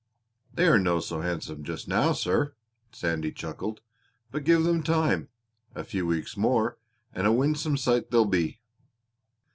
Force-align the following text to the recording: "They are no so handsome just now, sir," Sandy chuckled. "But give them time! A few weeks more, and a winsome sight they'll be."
"They 0.51 0.65
are 0.65 0.79
no 0.79 0.99
so 0.99 1.21
handsome 1.21 1.63
just 1.63 1.87
now, 1.87 2.13
sir," 2.13 2.55
Sandy 2.91 3.31
chuckled. 3.31 3.81
"But 4.31 4.45
give 4.45 4.63
them 4.63 4.81
time! 4.81 5.29
A 5.75 5.83
few 5.83 6.07
weeks 6.07 6.35
more, 6.35 6.79
and 7.13 7.27
a 7.27 7.31
winsome 7.31 7.77
sight 7.77 8.09
they'll 8.09 8.25
be." 8.25 8.59